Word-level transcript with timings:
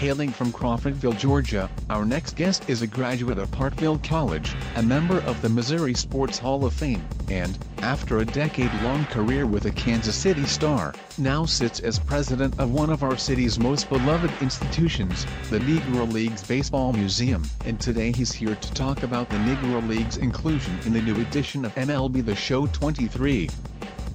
Hailing 0.00 0.30
from 0.30 0.50
Crawfordville, 0.50 1.18
Georgia, 1.18 1.68
our 1.90 2.06
next 2.06 2.34
guest 2.34 2.70
is 2.70 2.80
a 2.80 2.86
graduate 2.86 3.36
of 3.36 3.50
Parkville 3.50 3.98
College, 3.98 4.54
a 4.76 4.82
member 4.82 5.18
of 5.24 5.42
the 5.42 5.48
Missouri 5.50 5.92
Sports 5.92 6.38
Hall 6.38 6.64
of 6.64 6.72
Fame, 6.72 7.06
and, 7.28 7.58
after 7.82 8.16
a 8.16 8.24
decade-long 8.24 9.04
career 9.04 9.44
with 9.44 9.64
the 9.64 9.70
Kansas 9.70 10.16
City 10.16 10.46
Star, 10.46 10.94
now 11.18 11.44
sits 11.44 11.80
as 11.80 11.98
president 11.98 12.58
of 12.58 12.72
one 12.72 12.88
of 12.88 13.02
our 13.02 13.18
city's 13.18 13.58
most 13.58 13.90
beloved 13.90 14.30
institutions, 14.40 15.26
the 15.50 15.58
Negro 15.58 16.10
Leagues 16.10 16.44
Baseball 16.44 16.94
Museum. 16.94 17.44
And 17.66 17.78
today 17.78 18.10
he's 18.10 18.32
here 18.32 18.54
to 18.54 18.72
talk 18.72 19.02
about 19.02 19.28
the 19.28 19.36
Negro 19.36 19.86
League's 19.86 20.16
inclusion 20.16 20.78
in 20.86 20.94
the 20.94 21.02
new 21.02 21.20
edition 21.20 21.66
of 21.66 21.74
MLB 21.74 22.24
The 22.24 22.34
Show 22.34 22.68
23. 22.68 23.50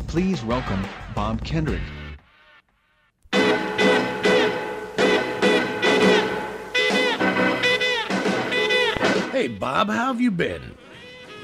Please 0.08 0.44
welcome, 0.44 0.84
Bob 1.14 1.46
Kendrick. 1.46 1.84
Hey, 9.36 9.50
Bob, 9.50 9.90
how 9.90 10.14
have 10.14 10.22
you 10.22 10.32
been? 10.32 10.62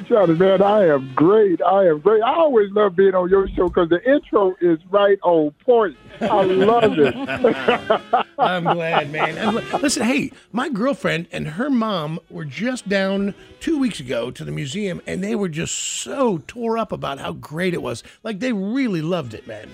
Johnny, 0.07 0.35
man, 0.35 0.61
I 0.61 0.85
am 0.85 1.11
great. 1.13 1.61
I 1.61 1.87
am 1.87 1.99
great. 1.99 2.23
I 2.23 2.33
always 2.35 2.71
love 2.71 2.95
being 2.95 3.13
on 3.15 3.29
your 3.29 3.49
show 3.49 3.67
because 3.67 3.89
the 3.89 4.01
intro 4.09 4.55
is 4.61 4.79
right 4.89 5.19
on 5.23 5.51
point. 5.65 5.97
I 6.21 6.43
love 6.43 6.93
it. 6.97 8.25
I'm 8.39 8.63
glad, 8.63 9.11
man. 9.11 9.37
And 9.37 9.55
listen, 9.81 10.03
hey, 10.03 10.31
my 10.53 10.69
girlfriend 10.69 11.27
and 11.33 11.45
her 11.45 11.69
mom 11.69 12.21
were 12.29 12.45
just 12.45 12.87
down 12.87 13.35
two 13.59 13.77
weeks 13.77 13.99
ago 13.99 14.31
to 14.31 14.45
the 14.45 14.53
museum, 14.53 15.01
and 15.05 15.21
they 15.21 15.35
were 15.35 15.49
just 15.49 15.75
so 15.75 16.41
tore 16.47 16.77
up 16.77 16.93
about 16.93 17.19
how 17.19 17.33
great 17.33 17.73
it 17.73 17.81
was. 17.81 18.03
Like 18.23 18.39
they 18.39 18.53
really 18.53 19.01
loved 19.01 19.33
it, 19.33 19.45
man. 19.47 19.69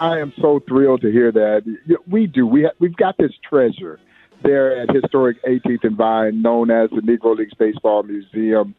I 0.00 0.20
am 0.20 0.32
so 0.40 0.60
thrilled 0.66 1.02
to 1.02 1.12
hear 1.12 1.30
that. 1.32 2.00
We 2.06 2.28
do. 2.28 2.46
We 2.46 2.62
ha- 2.62 2.76
we've 2.78 2.96
got 2.96 3.18
this 3.18 3.32
treasure 3.46 4.00
there 4.42 4.80
at 4.80 4.94
historic 4.94 5.42
18th 5.44 5.84
and 5.84 5.96
Vine, 5.96 6.42
known 6.42 6.70
as 6.70 6.90
the 6.90 7.00
Negro 7.00 7.36
Leagues 7.36 7.54
Baseball 7.54 8.02
Museum. 8.02 8.74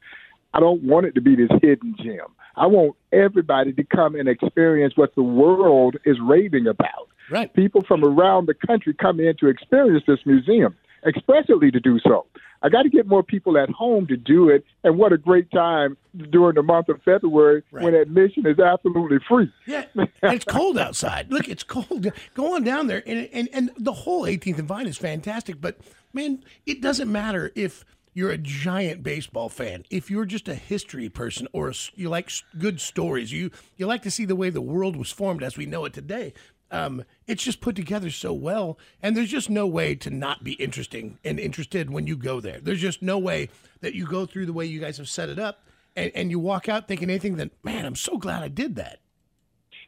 I 0.54 0.60
don't 0.60 0.84
want 0.84 1.06
it 1.06 1.16
to 1.16 1.22
be 1.22 1.36
this 1.36 1.50
hidden 1.62 1.96
gem. 2.02 2.28
I 2.56 2.66
want 2.66 2.96
everybody 3.12 3.74
to 3.74 3.84
come 3.84 4.16
and 4.16 4.28
experience 4.28 4.94
what 4.96 5.14
the 5.16 5.24
world 5.24 5.98
is 6.06 6.18
raving 6.20 6.68
about. 6.68 7.10
Right. 7.30 7.54
People 7.54 7.84
from 7.88 8.04
around 8.04 8.48
the 8.48 8.54
country 8.54 8.94
come 8.94 9.20
in 9.20 9.36
to 9.38 9.48
experience 9.48 10.04
this 10.08 10.20
museum, 10.26 10.76
expressly 11.06 11.72
to 11.72 11.80
do 11.80 12.00
so. 12.00 12.26
I 12.62 12.70
got 12.70 12.84
to 12.84 12.90
get 12.90 13.08
more 13.08 13.24
people 13.24 13.58
at 13.58 13.70
home 13.70 14.08
to 14.08 14.18
do 14.18 14.50
it, 14.50 14.66
and 14.84 14.98
what 14.98 15.14
a 15.14 15.18
great 15.18 15.52
time 15.52 15.98
during 16.32 16.56
the 16.56 16.64
month 16.64 16.90
of 16.90 17.02
February 17.04 17.64
Right. 17.72 17.84
when 17.84 17.94
admission 17.94 18.46
is 18.48 18.60
absolutely 18.60 19.20
free. 19.28 19.52
Yeah, 19.66 19.86
it's 20.24 20.46
cold 20.46 20.78
outside. 20.78 21.32
Look, 21.32 21.48
it's 21.48 21.64
cold. 21.64 22.12
Go 22.34 22.56
on 22.56 22.64
down 22.64 22.88
there, 22.88 23.04
and 23.06 23.30
and 23.32 23.50
and 23.54 23.72
the 23.78 23.94
whole 23.94 24.24
18th 24.24 24.60
and 24.60 24.68
Vine 24.68 24.88
is 24.88 24.98
fantastic. 24.98 25.62
But 25.62 25.78
man, 26.14 26.44
it 26.66 26.82
doesn't 26.82 27.12
matter 27.12 27.52
if 27.56 27.86
you're 28.14 28.32
a 28.32 28.38
giant 28.40 29.04
baseball 29.04 29.48
fan, 29.48 29.84
if 29.92 30.10
you're 30.10 30.26
just 30.26 30.48
a 30.48 30.56
history 30.56 31.08
person, 31.08 31.48
or 31.54 31.70
a 31.70 31.74
you 31.96 32.10
like 32.10 32.32
good 32.58 32.82
stories, 32.82 33.32
you 33.32 33.52
you 33.76 33.86
like 33.86 34.02
to 34.02 34.10
see 34.12 34.26
the 34.26 34.36
way 34.36 34.50
the 34.50 34.62
world 34.62 34.96
was 34.96 35.12
formed 35.12 35.44
as 35.44 35.56
we 35.58 35.68
know 35.68 35.86
it 35.86 35.94
today. 35.94 36.34
Um, 36.70 37.04
it's 37.28 37.44
just 37.44 37.62
put 37.62 37.76
together 37.76 38.10
so 38.10 38.34
well, 38.34 38.78
and 39.02 39.16
there's 39.16 39.30
just 39.30 39.50
no 39.50 39.66
way 39.66 39.96
to 39.96 40.10
not 40.10 40.44
be 40.44 40.54
interesting 40.54 41.18
and 41.24 41.40
interested 41.40 41.90
when 41.90 42.08
you 42.08 42.18
go 42.18 42.42
there. 42.42 42.60
There's 42.60 42.82
just 42.82 43.02
no 43.02 43.18
way 43.18 43.50
that 43.82 43.94
you 43.94 44.06
go 44.06 44.26
through 44.26 44.48
the 44.48 44.54
way 44.54 44.66
you 44.66 44.80
guys 44.80 44.98
have 44.98 45.08
set 45.08 45.30
it 45.30 45.40
up, 45.40 45.64
and, 45.96 46.12
and 46.14 46.30
you 46.32 46.40
walk 46.40 46.68
out 46.68 46.88
thinking 46.88 47.10
anything 47.10 47.38
that 47.38 47.52
man, 47.64 47.86
I'm 47.86 47.96
so 47.96 48.18
glad 48.18 48.44
I 48.44 48.50
did 48.50 48.76
that. 48.76 49.00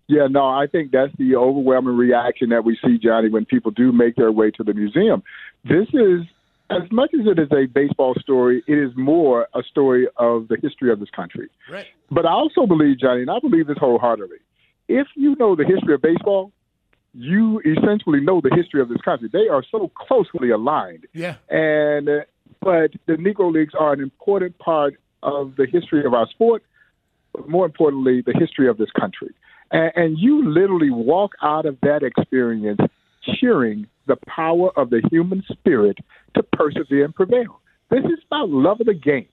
Yeah, 0.08 0.26
no, 0.28 0.48
I 0.48 0.66
think 0.66 0.92
that's 0.92 1.16
the 1.20 1.36
overwhelming 1.36 1.96
reaction 1.96 2.50
that 2.50 2.64
we 2.64 2.76
see, 2.84 2.98
Johnny, 2.98 3.30
when 3.30 3.46
people 3.46 3.70
do 3.70 3.92
make 3.92 4.16
their 4.16 4.32
way 4.32 4.50
to 4.52 4.64
the 4.64 4.74
museum. 4.74 5.22
This 5.64 5.88
is, 5.94 6.22
as 6.72 6.82
much 6.92 7.12
as 7.14 7.28
it 7.28 7.38
is 7.38 7.50
a 7.52 7.68
baseball 7.68 8.16
story, 8.20 8.64
it 8.68 8.74
is 8.74 8.92
more 8.96 9.48
a 9.54 9.62
story 9.62 10.08
of 10.18 10.48
the 10.48 10.58
history 10.64 10.92
of 10.92 11.00
this 11.00 11.12
country. 11.12 11.50
Right. 11.72 11.86
But 12.10 12.26
I 12.26 12.32
also 12.32 12.66
believe, 12.66 13.00
Johnny, 13.00 13.22
and 13.22 13.30
I 13.30 13.38
believe 13.40 13.68
this 13.68 13.78
wholeheartedly, 13.78 14.38
if 14.88 15.06
you 15.16 15.36
know 15.36 15.56
the 15.56 15.64
history 15.64 15.94
of 15.94 16.02
baseball, 16.02 16.52
you 17.14 17.60
essentially 17.62 18.22
know 18.22 18.42
the 18.42 18.56
history 18.56 18.82
of 18.82 18.90
this 18.90 19.02
country. 19.02 19.30
They 19.32 19.48
are 19.48 19.64
so 19.70 19.92
closely 19.96 20.52
aligned. 20.52 21.08
Yeah. 21.14 21.36
And 21.50 22.10
uh, 22.10 22.20
but 22.62 22.92
the 23.08 23.14
Negro 23.14 23.52
Leagues 23.52 23.74
are 23.78 23.94
an 23.94 24.02
important 24.02 24.58
part 24.60 24.96
of 25.24 25.56
the 25.56 25.66
history 25.66 26.06
of 26.06 26.14
our 26.14 26.28
sport, 26.30 26.64
but 27.34 27.48
more 27.50 27.66
importantly, 27.66 28.22
the 28.22 28.34
history 28.38 28.68
of 28.68 28.78
this 28.78 28.92
country. 28.92 29.34
And, 29.72 29.92
and 29.96 30.20
you 30.20 30.48
literally 30.48 30.92
walk 30.92 31.34
out 31.42 31.66
of 31.66 31.78
that 31.82 32.04
experience 32.04 32.80
cheering 33.40 33.88
the 34.08 34.18
power 34.28 34.72
of 34.78 34.90
the 34.90 35.02
human 35.12 35.44
spirit 35.50 35.98
to 36.36 36.44
persevere 36.44 37.06
and 37.06 37.16
prevail. 37.16 37.60
This 37.90 38.06
is 38.06 38.20
about 38.28 38.50
love 38.50 38.80
of 38.80 38.88
the 38.88 38.94
game. 38.94 39.28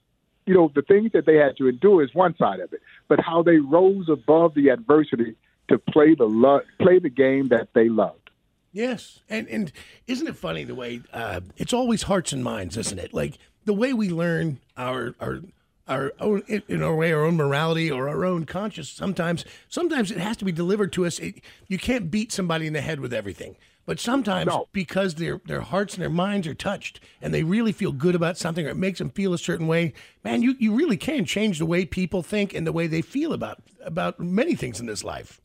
You 0.47 0.54
know, 0.54 0.70
the 0.75 0.82
things 0.82 1.10
that 1.12 1.26
they 1.26 1.37
had 1.37 1.56
to 1.58 1.69
endure 1.69 2.04
is 2.04 2.14
one 2.14 2.37
side 2.37 2.60
of 2.60 2.72
it, 2.72 2.81
but 3.08 3.19
how 3.20 3.43
they 3.43 3.56
rose 3.56 4.08
above 4.08 4.54
the 4.54 4.69
adversity 4.69 5.34
to 5.69 5.78
play 5.78 6.15
the 6.15 6.27
lo- 6.27 6.62
play 6.78 6.99
the 6.99 7.09
game 7.09 7.49
that 7.49 7.69
they 7.75 7.88
loved. 7.88 8.31
Yes, 8.72 9.21
and 9.28 9.49
and 9.49 9.72
isn't 10.06 10.27
it 10.27 10.37
funny 10.37 10.65
the 10.65 10.75
way 10.75 11.00
uh, 11.12 11.41
it's 11.56 11.72
always 11.72 12.03
hearts 12.03 12.32
and 12.32 12.44
minds, 12.44 12.77
isn't 12.77 12.99
it? 12.99 13.15
Like 13.15 13.38
the 13.65 13.72
way 13.72 13.93
we 13.93 14.10
learn 14.10 14.60
our 14.76 15.15
our 15.21 15.41
our 15.88 16.12
own 16.21 16.43
in 16.69 16.82
our 16.82 16.94
way 16.94 17.12
our 17.12 17.25
own 17.25 17.37
morality 17.37 17.91
or 17.91 18.09
our 18.09 18.25
own 18.25 18.44
conscience. 18.44 18.91
Sometimes 18.91 19.44
sometimes 19.69 20.10
it 20.10 20.19
has 20.19 20.37
to 20.38 20.44
be 20.44 20.53
delivered 20.53 20.93
to 20.94 21.06
us. 21.06 21.19
It, 21.19 21.37
you 21.69 21.78
can't 21.78 22.10
beat 22.10 22.32
somebody 22.32 22.66
in 22.66 22.72
the 22.72 22.81
head 22.81 23.00
with 23.00 23.15
everything. 23.15 23.56
But 23.87 24.00
sometimes 24.00 24.49
No. 24.49 24.66
because 24.72 25.15
their 25.15 25.41
their 25.47 25.60
hearts 25.60 25.94
and 25.94 26.03
their 26.03 26.10
minds 26.10 26.47
are 26.49 26.55
touched 26.55 26.99
and 27.22 27.32
they 27.32 27.44
really 27.44 27.71
feel 27.72 27.93
good 27.93 28.16
about 28.16 28.37
something 28.37 28.66
or 28.66 28.71
it 28.71 28.76
makes 28.76 28.99
them 28.99 29.10
feel 29.10 29.32
a 29.32 29.38
certain 29.38 29.69
way, 29.69 29.94
man, 30.25 30.43
you, 30.43 30.56
you 30.59 30.75
really 30.75 30.97
can 30.97 31.25
change 31.25 31.60
the 31.60 31.66
way 31.66 31.84
people 31.87 32.21
think 32.22 32.53
and 32.53 32.66
the 32.66 32.72
way 32.72 32.88
they 32.88 33.00
feel 33.00 33.32
about 33.32 33.62
about 33.84 34.19
many 34.19 34.56
things 34.56 34.81
in 34.81 34.87
this 34.87 35.05
life. 35.05 35.41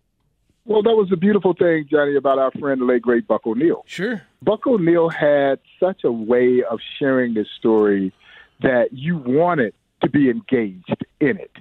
Well, 0.66 0.83
that 0.83 0.95
was 0.95 1.09
the 1.09 1.17
beautiful 1.17 1.53
thing, 1.53 1.88
Johnny, 1.89 2.16
about 2.16 2.37
our 2.37 2.52
friend, 2.52 2.81
the 2.81 2.85
late 2.85 3.02
great 3.02 3.28
Buck 3.28 3.47
O'Neil. 3.47 3.84
Sure. 3.87 4.22
Buck 4.43 4.67
O'Neil 4.67 5.09
had 5.09 5.59
such 5.79 6.03
a 6.03 6.11
way 6.11 6.63
of 6.63 6.79
sharing 6.99 7.34
this 7.34 7.47
story 7.58 8.13
that 8.61 8.93
you 8.93 9.17
wanted 9.17 9.73
to 10.03 10.09
be 10.09 10.29
engaged 10.29 11.03
in 11.19 11.37
it. 11.37 11.52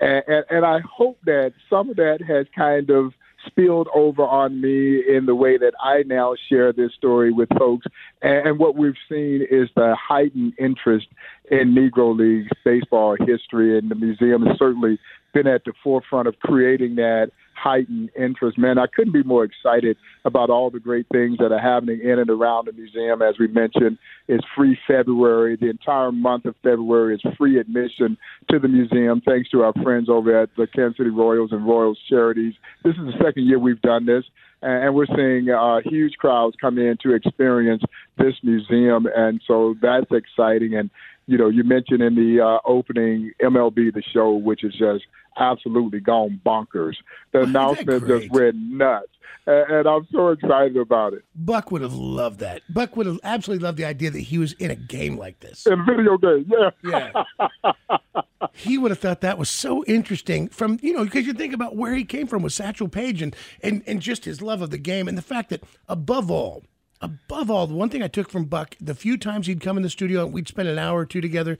And, 0.00 0.22
and, 0.26 0.44
and 0.50 0.66
I 0.66 0.80
hope 0.80 1.18
that 1.24 1.54
some 1.70 1.90
of 1.90 1.96
that 1.96 2.20
has 2.20 2.46
kind 2.54 2.90
of 2.90 3.14
spilled 3.46 3.88
over 3.94 4.22
on 4.22 4.60
me 4.60 5.02
in 5.08 5.26
the 5.26 5.34
way 5.34 5.56
that 5.56 5.74
I 5.82 6.02
now 6.06 6.34
share 6.48 6.72
this 6.72 6.92
story 6.94 7.32
with 7.32 7.48
folks. 7.58 7.86
And, 8.20 8.48
and 8.48 8.58
what 8.58 8.76
we've 8.76 8.94
seen 9.08 9.46
is 9.50 9.68
the 9.74 9.96
heightened 9.96 10.54
interest 10.58 11.08
in 11.50 11.74
Negro 11.74 12.16
Leagues 12.16 12.50
baseball 12.64 13.16
history, 13.18 13.78
and 13.78 13.90
the 13.90 13.94
museum 13.94 14.46
has 14.46 14.58
certainly 14.58 14.98
been 15.32 15.46
at 15.46 15.64
the 15.64 15.72
forefront 15.82 16.28
of 16.28 16.38
creating 16.40 16.96
that 16.96 17.30
heightened 17.62 18.10
interest. 18.18 18.58
Man, 18.58 18.78
I 18.78 18.86
couldn't 18.86 19.12
be 19.12 19.22
more 19.22 19.44
excited 19.44 19.96
about 20.24 20.50
all 20.50 20.70
the 20.70 20.80
great 20.80 21.06
things 21.12 21.38
that 21.38 21.52
are 21.52 21.60
happening 21.60 22.00
in 22.02 22.18
and 22.18 22.28
around 22.28 22.66
the 22.66 22.72
museum. 22.72 23.22
As 23.22 23.36
we 23.38 23.46
mentioned, 23.48 23.98
it's 24.28 24.44
free 24.56 24.76
February. 24.86 25.56
The 25.56 25.70
entire 25.70 26.10
month 26.10 26.44
of 26.44 26.54
February 26.62 27.14
is 27.14 27.22
free 27.38 27.58
admission 27.58 28.16
to 28.50 28.58
the 28.58 28.68
museum, 28.68 29.22
thanks 29.24 29.50
to 29.50 29.62
our 29.62 29.72
friends 29.82 30.08
over 30.08 30.42
at 30.42 30.50
the 30.56 30.66
Kansas 30.66 30.96
City 30.96 31.10
Royals 31.10 31.52
and 31.52 31.66
Royals 31.66 31.98
Charities. 32.08 32.54
This 32.84 32.94
is 32.94 33.06
the 33.06 33.24
second 33.24 33.46
year 33.46 33.58
we've 33.58 33.80
done 33.82 34.06
this, 34.06 34.24
and 34.60 34.94
we're 34.94 35.06
seeing 35.06 35.50
uh, 35.50 35.80
huge 35.84 36.14
crowds 36.18 36.56
come 36.60 36.78
in 36.78 36.96
to 37.02 37.14
experience 37.14 37.82
this 38.18 38.34
museum, 38.42 39.06
and 39.14 39.40
so 39.46 39.74
that's 39.80 40.10
exciting. 40.10 40.74
And 40.74 40.90
you 41.26 41.38
know, 41.38 41.48
you 41.48 41.62
mentioned 41.62 42.02
in 42.02 42.14
the 42.14 42.42
uh, 42.44 42.58
opening 42.68 43.32
MLB 43.40 43.94
the 43.94 44.02
show, 44.12 44.32
which 44.34 44.64
is 44.64 44.72
just 44.72 45.04
absolutely 45.38 46.00
gone 46.00 46.40
bonkers. 46.44 46.94
The 47.32 47.42
announcement 47.42 48.06
just 48.06 48.30
went 48.30 48.56
nuts. 48.56 49.08
And, 49.46 49.70
and 49.70 49.88
I'm 49.88 50.06
so 50.12 50.28
excited 50.28 50.76
about 50.76 51.14
it. 51.14 51.24
Buck 51.34 51.70
would 51.72 51.82
have 51.82 51.94
loved 51.94 52.40
that. 52.40 52.62
Buck 52.72 52.96
would 52.96 53.06
have 53.06 53.18
absolutely 53.24 53.64
loved 53.64 53.78
the 53.78 53.84
idea 53.84 54.10
that 54.10 54.20
he 54.20 54.38
was 54.38 54.52
in 54.54 54.70
a 54.70 54.76
game 54.76 55.16
like 55.16 55.40
this. 55.40 55.66
In 55.66 55.80
a 55.80 55.84
video 55.84 56.16
game, 56.16 56.48
yeah. 56.48 56.70
Yeah. 56.84 58.22
he 58.52 58.78
would 58.78 58.90
have 58.90 59.00
thought 59.00 59.20
that 59.22 59.38
was 59.38 59.50
so 59.50 59.84
interesting 59.84 60.48
from, 60.48 60.78
you 60.82 60.92
know, 60.92 61.04
because 61.04 61.26
you 61.26 61.32
think 61.32 61.54
about 61.54 61.76
where 61.76 61.94
he 61.94 62.04
came 62.04 62.26
from 62.26 62.42
with 62.42 62.52
Satchel 62.52 62.88
Paige 62.88 63.22
and, 63.22 63.34
and, 63.62 63.82
and 63.86 64.00
just 64.00 64.24
his 64.24 64.40
love 64.40 64.62
of 64.62 64.70
the 64.70 64.78
game 64.78 65.08
and 65.08 65.18
the 65.18 65.22
fact 65.22 65.50
that 65.50 65.64
above 65.88 66.30
all, 66.30 66.62
above 67.00 67.50
all, 67.50 67.66
the 67.66 67.74
one 67.74 67.88
thing 67.88 68.02
I 68.02 68.08
took 68.08 68.30
from 68.30 68.44
Buck, 68.44 68.76
the 68.80 68.94
few 68.94 69.16
times 69.16 69.46
he'd 69.48 69.60
come 69.60 69.76
in 69.76 69.82
the 69.82 69.90
studio 69.90 70.24
and 70.24 70.32
we'd 70.32 70.48
spend 70.48 70.68
an 70.68 70.78
hour 70.78 71.00
or 71.00 71.06
two 71.06 71.20
together, 71.20 71.58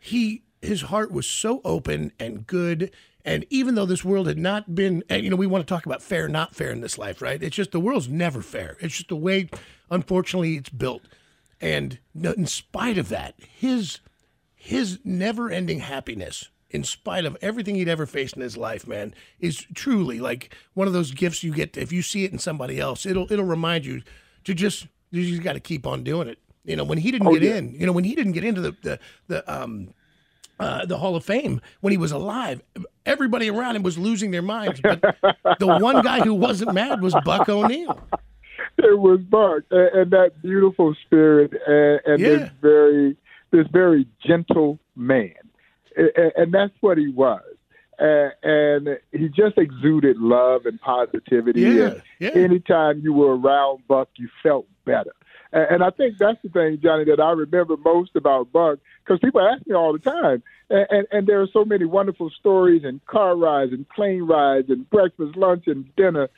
he 0.00 0.42
his 0.62 0.82
heart 0.82 1.10
was 1.12 1.26
so 1.26 1.60
open 1.64 2.12
and 2.18 2.46
good. 2.46 2.90
And 3.24 3.44
even 3.50 3.74
though 3.74 3.86
this 3.86 4.04
world 4.04 4.26
had 4.26 4.38
not 4.38 4.74
been, 4.74 5.04
you 5.10 5.30
know, 5.30 5.36
we 5.36 5.46
want 5.46 5.66
to 5.66 5.72
talk 5.72 5.86
about 5.86 6.02
fair, 6.02 6.28
not 6.28 6.54
fair 6.54 6.70
in 6.70 6.80
this 6.80 6.98
life, 6.98 7.22
right? 7.22 7.40
It's 7.42 7.54
just 7.56 7.70
the 7.72 7.80
world's 7.80 8.08
never 8.08 8.42
fair. 8.42 8.76
It's 8.80 8.96
just 8.96 9.08
the 9.08 9.16
way, 9.16 9.48
unfortunately, 9.90 10.56
it's 10.56 10.70
built. 10.70 11.02
And 11.60 11.98
in 12.14 12.46
spite 12.46 12.98
of 12.98 13.08
that, 13.10 13.34
his 13.38 14.00
his 14.54 14.98
never-ending 15.04 15.80
happiness, 15.80 16.48
in 16.70 16.84
spite 16.84 17.24
of 17.24 17.36
everything 17.42 17.74
he'd 17.74 17.88
ever 17.88 18.06
faced 18.06 18.36
in 18.36 18.42
his 18.42 18.56
life, 18.56 18.86
man, 18.86 19.12
is 19.40 19.66
truly 19.74 20.20
like 20.20 20.54
one 20.74 20.86
of 20.86 20.92
those 20.92 21.10
gifts 21.10 21.42
you 21.42 21.52
get. 21.52 21.76
If 21.76 21.92
you 21.92 22.00
see 22.02 22.24
it 22.24 22.32
in 22.32 22.38
somebody 22.38 22.80
else, 22.80 23.04
it'll 23.06 23.30
it'll 23.32 23.44
remind 23.44 23.84
you 23.86 24.02
to 24.44 24.54
just 24.54 24.86
you 25.10 25.24
just 25.26 25.42
got 25.42 25.52
to 25.54 25.60
keep 25.60 25.86
on 25.86 26.02
doing 26.02 26.28
it. 26.28 26.38
You 26.64 26.76
know, 26.76 26.84
when 26.84 26.98
he 26.98 27.10
didn't 27.10 27.26
Oh, 27.28 27.32
get 27.34 27.42
yeah. 27.42 27.56
in, 27.56 27.74
you 27.74 27.86
know, 27.86 27.92
when 27.92 28.04
he 28.04 28.14
didn't 28.14 28.32
get 28.32 28.44
into 28.44 28.60
the 28.60 28.76
the 28.82 28.98
the 29.28 29.52
um 29.52 29.94
uh, 30.62 30.86
the 30.86 30.98
Hall 30.98 31.16
of 31.16 31.24
Fame 31.24 31.60
when 31.80 31.90
he 31.90 31.96
was 31.96 32.12
alive, 32.12 32.62
everybody 33.06 33.50
around 33.50 33.76
him 33.76 33.82
was 33.82 33.98
losing 33.98 34.30
their 34.30 34.42
minds. 34.42 34.80
But 34.80 35.00
the 35.58 35.66
one 35.66 36.02
guy 36.02 36.20
who 36.20 36.34
wasn't 36.34 36.72
mad 36.74 37.00
was 37.02 37.14
Buck 37.24 37.48
O'Neil. 37.48 37.98
it 38.78 38.98
was 38.98 39.20
Buck 39.20 39.62
and, 39.70 39.88
and 40.00 40.10
that 40.12 40.40
beautiful 40.42 40.94
spirit 41.04 41.52
and, 41.66 42.00
and 42.06 42.20
Yeah. 42.20 42.28
this 42.28 42.50
very 42.60 43.16
this 43.50 43.66
very 43.70 44.06
gentle 44.26 44.78
man, 44.96 45.34
and, 45.96 46.10
and 46.36 46.54
that's 46.54 46.72
what 46.80 46.96
he 46.96 47.08
was. 47.08 47.42
And, 47.98 48.32
and 48.42 48.98
he 49.12 49.28
just 49.28 49.58
exuded 49.58 50.16
love 50.18 50.64
and 50.64 50.80
positivity. 50.80 51.60
Yeah, 51.60 51.68
and 51.86 52.02
yeah. 52.18 52.30
Anytime 52.30 53.00
you 53.00 53.12
were 53.12 53.36
around 53.36 53.86
Buck, 53.86 54.08
you 54.16 54.28
felt 54.42 54.66
better. 54.86 55.12
And, 55.52 55.66
and 55.70 55.84
I 55.84 55.90
think 55.90 56.18
that's 56.18 56.40
the 56.42 56.48
thing, 56.48 56.78
Johnny, 56.82 57.04
that 57.04 57.20
I 57.20 57.32
remember 57.32 57.76
most 57.76 58.16
about 58.16 58.52
Buck 58.52 58.78
because 59.04 59.20
people 59.20 59.40
ask 59.40 59.66
me 59.66 59.74
all 59.74 59.92
the 59.92 59.98
time. 59.98 60.42
And, 60.70 60.86
and, 60.90 61.06
and 61.10 61.26
there 61.26 61.40
are 61.42 61.48
so 61.52 61.64
many 61.64 61.84
wonderful 61.84 62.30
stories 62.30 62.82
and 62.84 63.04
car 63.06 63.36
rides 63.36 63.72
and 63.72 63.88
plane 63.88 64.22
rides 64.22 64.70
and 64.70 64.88
breakfast, 64.90 65.36
lunch, 65.36 65.64
and 65.66 65.94
dinner 65.96 66.28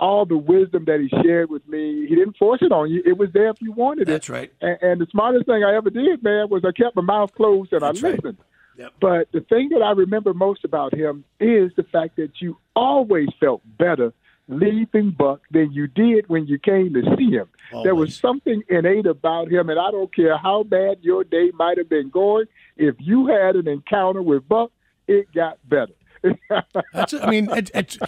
all 0.00 0.24
the 0.24 0.36
wisdom 0.36 0.84
that 0.84 1.00
he 1.00 1.08
shared 1.22 1.50
with 1.50 1.66
me, 1.66 2.06
he 2.06 2.14
didn't 2.14 2.36
force 2.36 2.60
it 2.62 2.72
on 2.72 2.90
you. 2.90 3.02
It 3.04 3.18
was 3.18 3.30
there 3.32 3.48
if 3.48 3.60
you 3.60 3.72
wanted 3.72 4.02
it. 4.02 4.12
That's 4.12 4.28
right. 4.28 4.52
And, 4.60 4.78
and 4.80 5.00
the 5.00 5.06
smartest 5.10 5.46
thing 5.46 5.64
I 5.64 5.74
ever 5.74 5.90
did, 5.90 6.22
man, 6.22 6.48
was 6.48 6.64
I 6.64 6.72
kept 6.72 6.94
my 6.94 7.02
mouth 7.02 7.34
closed 7.34 7.72
and 7.72 7.82
That's 7.82 8.02
I 8.02 8.08
right. 8.08 8.14
listened. 8.14 8.38
Yep. 8.76 8.92
But 9.00 9.32
the 9.32 9.40
thing 9.40 9.70
that 9.70 9.82
I 9.82 9.90
remember 9.90 10.32
most 10.32 10.64
about 10.64 10.94
him 10.94 11.24
is 11.40 11.72
the 11.76 11.82
fact 11.82 12.16
that 12.16 12.40
you 12.40 12.58
always 12.76 13.28
felt 13.40 13.60
better 13.76 14.12
leaving 14.48 15.10
Buck 15.10 15.42
than 15.50 15.72
you 15.72 15.86
did 15.86 16.28
when 16.28 16.46
you 16.46 16.58
came 16.58 16.94
to 16.94 17.02
see 17.16 17.30
him. 17.30 17.48
There 17.84 17.94
was 17.94 18.16
something 18.16 18.62
innate 18.68 19.06
about 19.06 19.50
him, 19.50 19.68
and 19.68 19.78
I 19.78 19.90
don't 19.90 20.14
care 20.14 20.36
how 20.38 20.62
bad 20.62 20.98
your 21.02 21.22
day 21.22 21.50
might 21.54 21.78
have 21.78 21.88
been 21.88 22.08
going. 22.08 22.46
If 22.76 22.96
you 22.98 23.26
had 23.26 23.56
an 23.56 23.68
encounter 23.68 24.22
with 24.22 24.48
Buck, 24.48 24.72
it 25.06 25.32
got 25.32 25.58
better. 25.68 25.92
That's, 26.92 27.14
I 27.14 27.30
mean, 27.30 27.48
it's, 27.52 27.70
it's, 27.74 27.98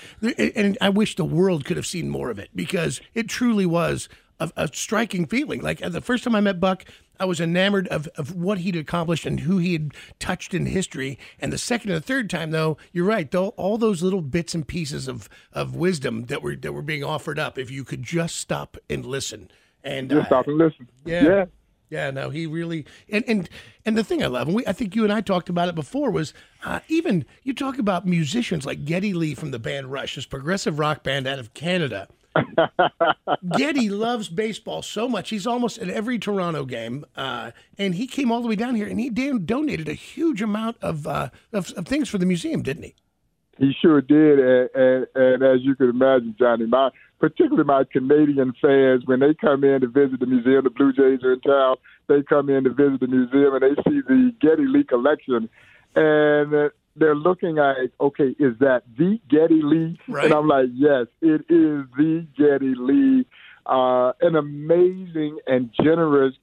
and 0.54 0.76
I 0.80 0.88
wish 0.88 1.16
the 1.16 1.24
world 1.24 1.64
could 1.64 1.76
have 1.76 1.86
seen 1.86 2.08
more 2.08 2.30
of 2.30 2.38
it 2.38 2.50
because 2.54 3.00
it 3.14 3.28
truly 3.28 3.66
was 3.66 4.08
a, 4.40 4.50
a 4.56 4.68
striking 4.68 5.26
feeling. 5.26 5.60
Like 5.60 5.82
uh, 5.82 5.88
the 5.90 6.00
first 6.00 6.24
time 6.24 6.34
I 6.34 6.40
met 6.40 6.58
Buck, 6.58 6.84
I 7.20 7.26
was 7.26 7.40
enamored 7.40 7.86
of, 7.88 8.08
of 8.16 8.34
what 8.34 8.58
he'd 8.58 8.76
accomplished 8.76 9.26
and 9.26 9.40
who 9.40 9.58
he 9.58 9.74
had 9.74 9.92
touched 10.18 10.54
in 10.54 10.66
history. 10.66 11.18
And 11.38 11.52
the 11.52 11.58
second 11.58 11.90
and 11.90 11.98
the 11.98 12.06
third 12.06 12.30
time, 12.30 12.50
though, 12.50 12.78
you're 12.92 13.04
right. 13.04 13.30
Though 13.30 13.48
all 13.50 13.78
those 13.78 14.02
little 14.02 14.22
bits 14.22 14.54
and 14.54 14.66
pieces 14.66 15.06
of, 15.06 15.28
of 15.52 15.76
wisdom 15.76 16.24
that 16.26 16.42
were 16.42 16.56
that 16.56 16.72
were 16.72 16.82
being 16.82 17.04
offered 17.04 17.38
up, 17.38 17.58
if 17.58 17.70
you 17.70 17.84
could 17.84 18.02
just 18.02 18.36
stop 18.36 18.76
and 18.88 19.04
listen. 19.04 19.50
And 19.84 20.10
Just 20.10 20.22
uh, 20.22 20.26
stop 20.26 20.48
and 20.48 20.58
listen. 20.58 20.88
Yeah. 21.04 21.22
yeah. 21.22 21.44
Yeah, 21.90 22.12
no, 22.12 22.30
he 22.30 22.46
really 22.46 22.86
and 23.08 23.24
and 23.26 23.50
and 23.84 23.98
the 23.98 24.04
thing 24.04 24.22
I 24.22 24.28
love, 24.28 24.46
and 24.46 24.56
we, 24.56 24.64
I 24.64 24.72
think 24.72 24.94
you 24.94 25.02
and 25.02 25.12
I 25.12 25.20
talked 25.20 25.48
about 25.48 25.68
it 25.68 25.74
before, 25.74 26.12
was 26.12 26.32
uh, 26.64 26.78
even 26.86 27.26
you 27.42 27.52
talk 27.52 27.80
about 27.80 28.06
musicians 28.06 28.64
like 28.64 28.84
Geddy 28.84 29.12
Lee 29.12 29.34
from 29.34 29.50
the 29.50 29.58
band 29.58 29.90
Rush, 29.90 30.14
this 30.14 30.24
progressive 30.24 30.78
rock 30.78 31.02
band 31.02 31.26
out 31.26 31.40
of 31.40 31.52
Canada. 31.52 32.06
Geddy 33.56 33.88
loves 33.88 34.28
baseball 34.28 34.82
so 34.82 35.08
much; 35.08 35.30
he's 35.30 35.46
almost 35.46 35.78
at 35.78 35.88
every 35.88 36.18
Toronto 36.18 36.64
game, 36.64 37.04
uh, 37.16 37.50
and 37.78 37.94
he 37.94 38.06
came 38.06 38.30
all 38.30 38.40
the 38.42 38.48
way 38.48 38.56
down 38.56 38.74
here, 38.74 38.86
and 38.86 39.00
he 39.00 39.10
dan- 39.10 39.44
donated 39.44 39.88
a 39.88 39.94
huge 39.94 40.40
amount 40.40 40.76
of, 40.80 41.06
uh, 41.06 41.30
of 41.52 41.72
of 41.72 41.86
things 41.86 42.08
for 42.08 42.18
the 42.18 42.26
museum, 42.26 42.62
didn't 42.62 42.84
he? 42.84 42.94
He 43.58 43.72
sure 43.82 44.00
did, 44.00 44.38
and, 44.38 44.70
and, 44.74 45.06
and 45.14 45.42
as 45.42 45.60
you 45.62 45.74
can 45.74 45.90
imagine, 45.90 46.34
Johnny, 46.38 46.66
my 46.66 46.90
particularly 47.18 47.64
my 47.64 47.84
Canadian 47.84 48.54
fans, 48.60 49.02
when 49.04 49.20
they 49.20 49.34
come 49.34 49.64
in 49.64 49.82
to 49.82 49.86
visit 49.86 50.20
the 50.20 50.26
museum, 50.26 50.64
the 50.64 50.70
Blue 50.70 50.92
Jays 50.92 51.22
are 51.22 51.34
in 51.34 51.40
town. 51.40 51.76
They 52.08 52.22
come 52.22 52.48
in 52.48 52.64
to 52.64 52.70
visit 52.70 53.00
the 53.00 53.06
museum 53.06 53.54
and 53.54 53.62
they 53.62 53.82
see 53.82 54.00
the 54.00 54.34
Geddy 54.40 54.66
Lee 54.66 54.84
collection, 54.84 55.48
and 55.94 56.54
uh, 56.54 56.68
they're 57.00 57.16
looking 57.16 57.58
at, 57.58 57.76
okay, 58.00 58.36
is 58.38 58.56
that 58.60 58.82
the 58.96 59.18
Geddy 59.28 59.62
Lee? 59.62 59.98
Right. 60.06 60.26
And 60.26 60.34
I'm 60.34 60.46
like, 60.46 60.68
yes, 60.74 61.06
it 61.20 61.40
is 61.48 61.86
the 61.96 62.26
Geddy 62.36 62.74
Lee. 62.76 63.26
Uh, 63.66 64.12
an 64.20 64.36
amazing 64.36 65.38
and 65.46 65.70
generous 65.82 66.34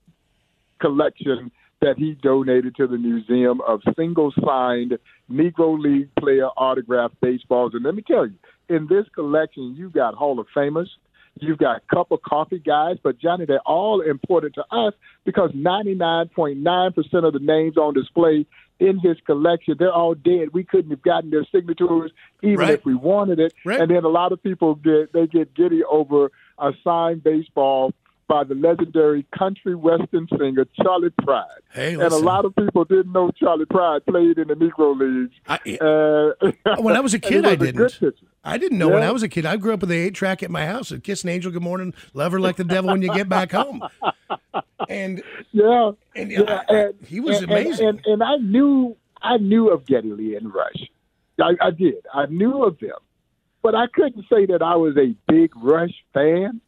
collection 0.82 1.52
that 1.82 1.98
he 1.98 2.14
donated 2.22 2.76
to 2.76 2.88
the 2.88 2.98
museum 2.98 3.62
of 3.62 3.82
single 3.96 4.34
signed 4.44 4.98
Negro 5.32 5.80
League 5.80 6.10
player 6.20 6.48
autographed 6.48 7.20
baseballs. 7.22 7.74
And 7.76 7.84
let 7.84 7.94
me 7.94 8.02
tell 8.02 8.26
you, 8.26 8.36
in 8.68 8.88
this 8.88 9.06
collection, 9.14 9.76
you've 9.78 9.94
got 9.94 10.16
Hall 10.16 10.40
of 10.40 10.48
Famers, 10.56 10.88
you've 11.40 11.60
got 11.60 11.88
cup 11.88 12.12
of 12.12 12.22
coffee 12.24 12.60
guys, 12.60 12.98
but 13.04 13.20
Johnny, 13.20 13.46
they're 13.46 13.60
all 13.60 14.02
important 14.02 14.56
to 14.56 14.66
us 14.72 14.94
because 15.24 15.52
99.9% 15.52 17.28
of 17.28 17.34
the 17.34 17.40
names 17.40 17.78
on 17.78 17.94
display 17.94 18.48
in 18.80 19.00
his 19.00 19.18
collection, 19.26 19.76
they're 19.80 19.92
all 19.94 20.14
dead. 20.14 20.50
We 20.54 20.64
couldn't 20.64 20.92
have 20.92 21.02
gotten 21.02 21.30
their 21.30 21.46
signatures 21.46 22.12
even 22.44 22.58
Right. 22.60 22.74
if 22.74 22.86
we 22.86 22.94
wanted 22.96 23.40
it. 23.40 23.54
Right. 23.66 23.80
And 23.80 23.90
then 23.90 24.04
a 24.04 24.10
lot 24.10 24.32
of 24.32 24.42
people 24.42 24.76
get 24.76 25.14
they 25.14 25.28
get 25.28 25.54
giddy 25.54 25.84
over 25.84 26.32
a 26.60 26.74
signed 26.84 27.24
baseball 27.24 27.94
by 28.28 28.44
the 28.44 28.56
legendary 28.56 29.26
country 29.38 29.74
western 29.76 30.28
singer 30.38 30.66
Charley 30.82 31.10
Pride. 31.24 31.46
Hey, 31.74 31.94
and 31.94 32.02
a 32.04 32.18
lot 32.18 32.44
of 32.46 32.56
people 32.56 32.84
didn't 32.84 33.12
know 33.14 33.32
Charley 33.32 33.66
Pride 33.66 34.06
played 34.06 34.38
in 34.38 34.50
the 34.50 34.54
Negro 34.56 34.98
Leagues. 34.98 35.34
I- 35.48 35.78
Uh, 35.78 36.52
When 36.82 36.96
I 36.96 37.00
was 37.00 37.14
a 37.14 37.20
kid, 37.20 37.46
I 37.46 37.54
was 37.56 37.70
a 37.70 37.72
didn't. 37.72 38.16
I 38.44 38.58
didn't 38.58 38.78
know 38.78 38.90
when 38.90 39.04
I 39.04 39.12
was 39.12 39.24
a 39.24 39.30
kid. 39.30 39.46
I 39.46 39.56
grew 39.58 39.74
up 39.74 39.80
with 39.82 39.90
the 39.90 39.98
eight 39.98 40.14
track 40.14 40.44
at 40.44 40.52
my 40.52 40.66
house. 40.66 40.92
A 40.92 41.00
Kiss 41.00 41.24
an 41.24 41.30
Angel, 41.30 41.52
Good 41.52 41.62
Morning, 41.64 41.94
Love 42.14 42.32
Her 42.34 42.40
Like 42.40 42.56
the 42.58 42.64
Devil 42.64 42.92
When 42.92 43.02
You 43.02 43.14
Get 43.14 43.30
Back 43.30 43.52
Home. 43.52 43.82
And 44.90 45.22
Yeah, 45.52 45.92
And, 46.16 46.32
yeah, 46.32 46.42
uh, 46.42 46.62
and 46.70 46.94
he 47.06 47.20
was 47.20 47.42
and- 47.42 47.52
amazing. 47.52 47.88
And, 47.88 48.02
and, 48.06 48.24
I 48.24 48.36
knew, 48.38 48.96
I 49.22 49.38
knew 49.38 49.70
of 49.70 49.86
Geddy 49.86 50.12
Lee 50.14 50.36
and 50.36 50.54
Rush. 50.54 50.90
I, 51.42 51.56
I 51.62 51.72
did. 51.72 52.06
I 52.14 52.26
knew 52.28 52.64
of 52.64 52.80
them, 52.80 52.98
but 53.62 53.76
I 53.76 53.88
couldn't 53.94 54.26
say 54.32 54.46
that 54.48 54.62
I 54.62 54.76
was 54.76 54.96
a 54.98 55.14
big 55.32 55.52
Rush 55.56 55.94
fan. 56.14 56.62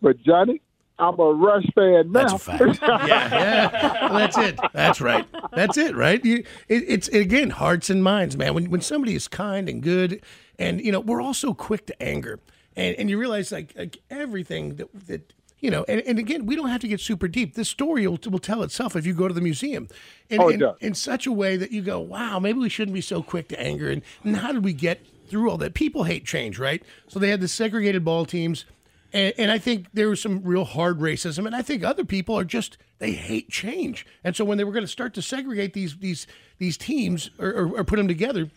But 0.00 0.22
Johnny, 0.22 0.60
I'm 0.98 1.18
a 1.18 1.32
Rush 1.32 1.64
fan 1.74 2.10
now. 2.12 2.20
That's 2.20 2.32
a 2.32 2.38
fact. 2.38 2.62
yeah, 2.82 3.06
yeah. 3.06 4.08
Well, 4.08 4.18
that's 4.18 4.38
it. 4.38 4.58
That's 4.72 5.00
right. 5.00 5.26
That's 5.52 5.76
it, 5.76 5.94
right? 5.94 6.24
You, 6.24 6.38
it, 6.68 6.84
it's 6.88 7.08
again 7.08 7.50
hearts 7.50 7.90
and 7.90 8.02
minds, 8.02 8.36
man. 8.36 8.54
When 8.54 8.70
when 8.70 8.80
somebody 8.80 9.14
is 9.14 9.28
kind 9.28 9.68
and 9.68 9.82
good, 9.82 10.22
and 10.58 10.80
you 10.80 10.90
know, 10.92 11.00
we're 11.00 11.20
all 11.22 11.34
so 11.34 11.54
quick 11.54 11.86
to 11.86 12.02
anger, 12.02 12.40
and 12.76 12.96
and 12.96 13.08
you 13.10 13.18
realize 13.18 13.52
like 13.52 13.72
like 13.76 13.98
everything 14.10 14.76
that 14.76 14.88
that. 15.06 15.32
You 15.60 15.72
know, 15.72 15.84
and, 15.88 16.00
and 16.02 16.20
again, 16.20 16.46
we 16.46 16.54
don't 16.54 16.68
have 16.68 16.82
to 16.82 16.86
get 16.86 17.00
super 17.00 17.26
deep. 17.26 17.56
This 17.56 17.68
story 17.68 18.06
will, 18.06 18.20
will 18.30 18.38
tell 18.38 18.62
itself 18.62 18.94
if 18.94 19.04
you 19.04 19.12
go 19.12 19.26
to 19.26 19.34
the 19.34 19.40
museum, 19.40 19.88
in, 20.30 20.40
Oh, 20.40 20.50
it 20.50 20.52
in, 20.54 20.60
does. 20.60 20.76
in 20.80 20.94
such 20.94 21.26
a 21.26 21.32
way 21.32 21.56
that 21.56 21.72
you 21.72 21.82
go, 21.82 21.98
"Wow, 21.98 22.38
maybe 22.38 22.60
we 22.60 22.68
shouldn't 22.68 22.94
be 22.94 23.00
so 23.00 23.24
quick 23.24 23.48
to 23.48 23.60
anger." 23.60 23.90
And, 23.90 24.02
and 24.22 24.36
how 24.36 24.52
did 24.52 24.62
we 24.62 24.72
get 24.72 25.00
through 25.28 25.50
all 25.50 25.58
that. 25.58 25.74
People 25.74 26.04
hate 26.04 26.24
change, 26.24 26.58
right? 26.58 26.82
So 27.06 27.18
they 27.18 27.30
had 27.30 27.40
the 27.40 27.48
segregated 27.48 28.04
ball 28.04 28.24
teams, 28.24 28.64
and, 29.12 29.34
and 29.38 29.50
I 29.50 29.58
think 29.58 29.86
there 29.92 30.08
was 30.08 30.20
some 30.20 30.42
real 30.42 30.64
hard 30.64 30.98
racism. 30.98 31.46
And 31.46 31.54
I 31.56 31.62
think 31.62 31.82
other 31.82 32.04
people 32.04 32.38
are 32.38 32.44
just 32.44 32.78
they 32.98 33.12
hate 33.12 33.50
change. 33.50 34.06
And 34.24 34.34
so 34.36 34.44
when 34.44 34.58
they 34.58 34.64
were 34.64 34.72
going 34.72 34.84
to 34.84 34.88
start 34.88 35.14
to 35.14 35.22
segregate 35.22 35.72
these 35.72 35.96
these 35.98 36.26
these 36.58 36.76
teams 36.76 37.30
or, 37.38 37.48
or, 37.50 37.78
or 37.78 37.84
put 37.84 37.96
them 37.96 38.08
together, 38.08 38.50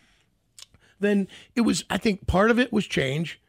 then 1.00 1.28
it 1.56 1.62
was 1.62 1.84
I 1.90 1.98
think 1.98 2.28
part 2.28 2.52
of 2.52 2.60
it 2.60 2.72
was 2.74 2.86
change, 2.86 3.40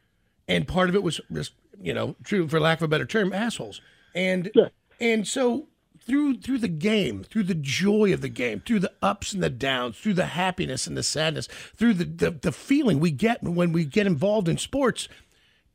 and 0.47 0.67
part 0.67 0.89
of 0.89 0.95
it 0.95 1.03
was 1.03 1.19
just 1.31 1.53
you 1.81 1.93
know 1.93 2.15
true 2.23 2.47
for 2.47 2.59
lack 2.59 2.79
of 2.79 2.83
a 2.83 2.87
better 2.87 3.05
term 3.05 3.33
assholes. 3.33 3.81
And 4.15 4.51
Yeah. 4.53 4.69
and 4.99 5.27
so 5.27 5.67
through 6.05 6.39
through 6.39 6.57
the 6.59 6.67
game, 6.67 7.23
through 7.23 7.43
the 7.43 7.55
joy 7.55 8.13
of 8.13 8.21
the 8.21 8.29
game, 8.29 8.61
through 8.65 8.79
the 8.79 8.91
ups 9.01 9.33
and 9.33 9.41
the 9.41 9.49
downs, 9.49 9.97
through 9.97 10.15
the 10.15 10.25
happiness 10.27 10.85
and 10.85 10.97
the 10.97 11.03
sadness, 11.03 11.47
through 11.75 11.93
the 11.93 12.05
the, 12.05 12.31
the 12.31 12.51
feeling 12.51 12.99
we 12.99 13.11
get 13.11 13.41
when 13.41 13.71
we 13.71 13.85
get 13.85 14.05
involved 14.07 14.47
in 14.47 14.57
sports, 14.57 15.07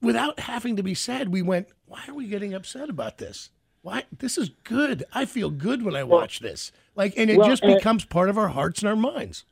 without 0.00 0.40
having 0.40 0.76
to 0.76 0.82
be 0.82 0.94
sad, 0.94 1.28
we 1.30 1.42
went, 1.42 1.68
why 1.86 2.02
are 2.08 2.14
we 2.14 2.26
getting 2.26 2.54
upset 2.54 2.88
about 2.88 3.18
this? 3.18 3.50
Why 3.82 4.04
this 4.18 4.36
is 4.36 4.50
good. 4.64 5.04
I 5.12 5.24
feel 5.24 5.50
good 5.50 5.82
when 5.82 5.94
I 5.96 6.02
watch 6.04 6.40
this. 6.40 6.72
Like 6.96 7.14
and 7.16 7.30
it 7.30 7.38
well, 7.38 7.48
just 7.48 7.62
and- 7.62 7.74
becomes 7.76 8.04
part 8.04 8.28
of 8.28 8.36
our 8.36 8.48
hearts 8.48 8.80
and 8.82 8.88
our 8.88 8.96
minds. 8.96 9.44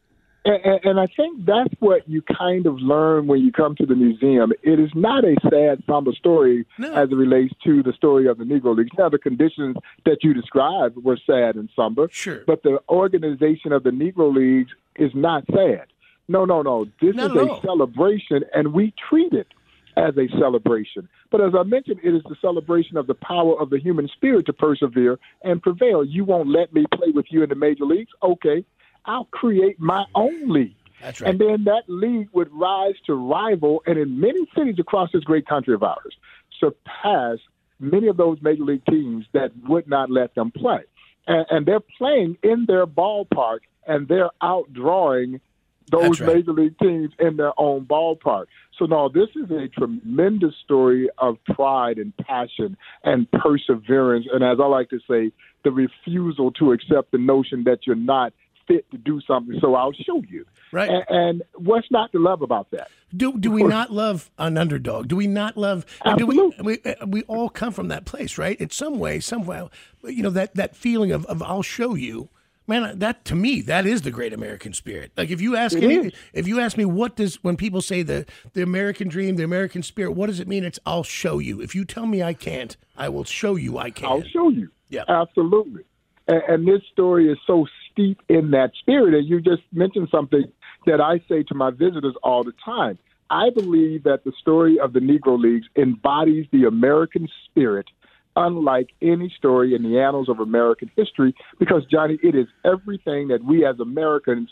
And, 0.45 0.65
and, 0.65 0.81
and 0.85 1.01
I 1.01 1.07
think 1.07 1.45
that's 1.45 1.75
what 1.81 2.09
you 2.09 2.23
kind 2.23 2.67
of 2.67 2.77
learn 2.79 3.27
when 3.27 3.41
you 3.41 3.51
come 3.51 3.75
to 3.77 3.87
the 3.87 3.97
museum. 3.97 4.53
It 4.63 4.79
is 4.79 4.91
not 4.95 5.25
a 5.25 5.35
sad, 5.51 5.83
somber 5.89 6.13
story 6.13 6.65
No. 6.79 6.93
as 6.95 7.11
it 7.11 7.17
relates 7.17 7.53
to 7.65 7.83
the 7.83 7.93
story 7.93 8.29
of 8.29 8.39
the 8.39 8.45
Negro 8.45 8.77
Leagues. 8.77 8.91
Now, 8.97 9.09
the 9.09 9.19
conditions 9.19 9.77
that 10.05 10.19
you 10.23 10.35
described 10.35 11.03
were 11.03 11.19
sad 11.27 11.57
and 11.57 11.69
somber, 11.75 12.09
Sure. 12.13 12.45
but 12.47 12.63
the 12.63 12.79
organization 12.89 13.73
of 13.73 13.83
the 13.83 13.91
Negro 13.91 14.33
Leagues 14.33 14.71
is 14.95 15.11
not 15.17 15.43
sad. 15.53 15.87
No, 16.29 16.45
no, 16.45 16.63
no. 16.63 16.85
This 17.01 17.17
Not 17.17 17.33
is 17.33 17.37
a 17.37 17.49
all. 17.49 17.61
celebration, 17.63 18.45
and 18.55 18.73
we 18.73 18.93
treat 19.11 19.33
it 19.33 19.49
as 19.97 20.17
a 20.17 20.29
celebration. 20.39 21.09
But 21.31 21.41
as 21.41 21.55
I 21.59 21.63
mentioned, 21.63 22.01
it 22.03 22.15
is 22.15 22.23
the 22.25 22.37
celebration 22.41 22.97
of 22.97 23.07
the 23.07 23.15
power 23.15 23.59
of 23.61 23.71
the 23.71 23.79
human 23.79 24.09
spirit 24.09 24.47
to 24.47 24.53
persevere 24.53 25.19
and 25.43 25.63
prevail. 25.63 26.05
You 26.05 26.25
won't 26.25 26.49
let 26.49 26.73
me 26.73 26.85
play 26.95 27.11
with 27.11 27.27
you 27.31 27.43
in 27.43 27.49
the 27.49 27.55
major 27.55 27.85
leagues? 27.85 28.11
Okay. 28.23 28.65
I'll 29.07 29.27
create 29.27 29.81
my 29.81 30.05
own 30.15 30.53
league. 30.53 30.75
That's 31.01 31.21
right. 31.21 31.31
And 31.31 31.41
then 31.41 31.65
that 31.65 31.85
league 31.89 32.29
would 32.33 32.53
rise 32.53 32.95
to 33.07 33.15
rival, 33.15 33.83
and 33.87 33.99
in 33.99 34.21
many 34.21 34.47
cities 34.57 34.77
across 34.79 35.11
this 35.13 35.25
great 35.25 35.47
country 35.47 35.75
of 35.75 35.83
ours, 35.83 36.17
surpass 36.59 37.39
many 37.79 38.09
of 38.09 38.17
those 38.17 38.39
major 38.41 38.65
league 38.65 38.85
teams 38.87 39.27
that 39.33 39.53
would 39.69 39.89
not 39.89 40.11
let 40.11 40.35
them 40.35 40.51
play. 40.51 40.81
And, 41.27 41.47
and 41.51 41.67
they're 41.67 41.81
playing 41.99 42.39
in 42.43 42.65
their 42.67 42.87
ballpark, 42.87 43.61
and 43.87 44.09
they're 44.09 44.31
outdrawing 44.43 45.41
those 45.91 46.21
right. 46.21 46.37
major 46.37 46.53
league 46.53 46.79
teams 46.79 47.13
in 47.19 47.37
their 47.37 47.53
own 47.59 47.85
ballpark. 47.85 48.47
So, 48.79 48.87
no, 48.87 49.09
this 49.09 49.29
is 49.37 49.51
a 49.51 49.69
tremendous 49.69 50.55
story 50.65 51.09
of 51.19 51.37
pride 51.45 51.99
and 51.99 52.17
passion 52.17 52.77
and 53.05 53.31
perseverance. 53.31 54.27
And 54.33 54.45
as 54.45 54.59
I 54.61 54.67
like 54.67 54.91
to 54.91 55.01
say, 55.09 55.33
the 55.65 55.71
refusal 55.71 56.53
to 56.53 56.73
accept 56.73 57.11
the 57.13 57.19
notion 57.19 57.65
that 57.65 57.87
you're 57.87 57.97
not 57.97 58.33
fit 58.67 58.91
to 58.91 58.99
do 58.99 59.21
something, 59.27 59.59
so 59.61 59.75
I'll 59.75 59.93
show 59.93 60.23
you. 60.29 60.45
Right. 60.73 60.91
And, 60.91 61.05
and 61.09 61.43
what's 61.55 61.91
not 61.91 62.13
to 62.13 62.19
love 62.19 62.43
about 62.43 62.71
that? 62.73 62.89
Do 63.17 63.39
do 63.39 63.51
we 63.51 63.63
not 63.63 63.93
love 63.93 64.31
an 64.39 64.59
underdog? 64.59 65.09
Do 65.09 65.17
we 65.17 65.27
not 65.27 65.57
love? 65.57 65.87
and 66.05 66.19
Do 66.19 66.27
we, 66.27 66.53
we 66.61 66.79
uh, 66.85 67.07
we 67.07 67.23
all 67.23 67.49
come 67.49 67.73
from 67.73 67.89
that 67.89 68.05
place, 68.05 68.37
right? 68.37 68.61
In 68.61 68.71
some 68.71 68.99
way, 68.99 69.21
somehow, 69.21 69.71
you 70.05 70.23
know 70.23 70.31
that 70.31 70.55
that 70.57 70.75
feeling 70.75 71.13
of, 71.13 71.25
of 71.27 71.43
I'll 71.43 71.63
show 71.63 71.95
you, 71.95 72.29
man. 72.67 72.99
That 72.99 73.25
to 73.27 73.35
me, 73.35 73.61
that 73.63 73.87
is 73.87 74.03
the 74.03 74.11
great 74.11 74.33
American 74.33 74.73
spirit. 74.73 75.13
Like 75.17 75.31
if 75.31 75.41
you 75.41 75.57
ask 75.57 75.77
any, 75.77 76.13
if 76.33 76.47
you 76.47 76.61
ask 76.61 76.77
me, 76.77 76.85
what 76.85 77.17
does 77.17 77.37
when 77.43 77.57
people 77.57 77.81
say 77.81 78.03
the 78.03 78.27
the 78.53 78.63
American 78.63 79.09
dream, 79.09 79.37
the 79.37 79.45
American 79.45 79.83
spirit, 79.83 80.13
what 80.13 80.27
does 80.27 80.41
it 80.41 80.49
mean? 80.49 80.65
It's 80.65 80.79
I'll 80.87 81.05
show 81.05 81.39
you. 81.39 81.61
If 81.61 81.75
you 81.75 81.85
tell 81.85 82.07
me 82.07 82.23
I 82.23 82.35
can't, 82.35 82.77
I 82.97 83.09
will 83.09 83.25
show 83.25 83.57
you 83.57 83.79
I 83.79 83.91
can. 83.91 84.07
I'll 84.07 84.23
show 84.23 84.49
you. 84.49 84.71
Yeah. 84.89 85.05
Absolutely. 85.09 85.83
And, 86.29 86.43
and 86.49 86.69
this 86.69 86.83
story 86.93 87.31
is 87.31 87.39
so 87.47 87.67
steep 87.91 88.21
in 88.29 88.51
that 88.53 88.73
spirit. 88.79 89.15
And 89.15 89.27
you 89.27 89.41
just 89.41 89.63
mentioned 89.73 90.09
something 90.11 90.45
that 90.87 91.01
I 91.01 91.21
say 91.29 91.43
to 91.45 91.55
my 91.55 91.71
visitors 91.71 92.15
all 92.23 92.45
the 92.45 92.55
time. 92.65 92.99
I 93.29 93.51
believe 93.51 94.05
that 94.05 94.23
the 94.25 94.33
story 94.41 94.79
of 94.79 94.93
the 94.93 95.01
Negro 95.01 95.39
Leagues 95.39 95.67
embodies 95.77 96.47
the 96.53 96.65
American 96.65 97.29
spirit 97.45 97.87
unlike 98.37 98.91
any 99.03 99.33
story 99.37 99.75
in 99.75 99.83
the 99.83 99.99
annals 99.99 100.29
of 100.29 100.39
American 100.39 100.91
history 100.97 101.35
because, 101.59 101.85
Johnny, 101.91 102.19
it 102.23 102.35
is 102.35 102.47
everything 102.65 103.29
that 103.29 103.43
we 103.45 103.67
as 103.67 103.81
Americans 103.81 104.51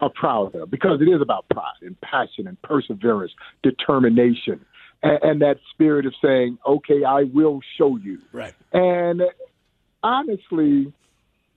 are 0.00 0.10
proud 0.10 0.54
of 0.54 0.70
because 0.70 1.00
it 1.00 1.08
is 1.08 1.20
about 1.20 1.48
pride 1.48 1.82
and 1.82 2.00
passion 2.00 2.46
and 2.46 2.60
perseverance, 2.62 3.32
determination, 3.62 4.64
and, 5.02 5.18
and 5.22 5.42
that 5.42 5.58
spirit 5.72 6.06
of 6.06 6.14
saying, 6.22 6.58
okay, 6.66 7.04
I 7.04 7.24
will 7.24 7.60
show 7.76 7.96
you. 7.96 8.18
Right. 8.32 8.54
And 8.72 9.22
honestly, 10.02 10.92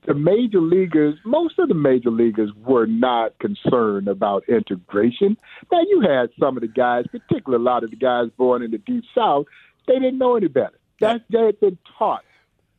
the 0.07 0.13
major 0.15 0.59
leaguers, 0.59 1.15
most 1.23 1.59
of 1.59 1.67
the 1.67 1.75
major 1.75 2.09
leaguers 2.09 2.49
were 2.65 2.87
not 2.87 3.37
concerned 3.39 4.07
about 4.07 4.43
integration. 4.49 5.37
Now, 5.71 5.81
you 5.87 6.01
had 6.01 6.31
some 6.39 6.57
of 6.57 6.61
the 6.61 6.67
guys, 6.67 7.05
particularly 7.11 7.63
a 7.63 7.65
lot 7.65 7.83
of 7.83 7.91
the 7.91 7.95
guys 7.95 8.29
born 8.37 8.63
in 8.63 8.71
the 8.71 8.79
Deep 8.79 9.03
South, 9.15 9.45
they 9.87 9.93
didn't 9.93 10.17
know 10.17 10.35
any 10.35 10.47
better. 10.47 10.73
That 11.01 11.23
they 11.29 11.45
had 11.45 11.59
been 11.59 11.77
taught 11.97 12.23